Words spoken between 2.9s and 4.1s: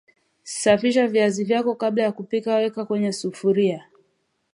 sufuria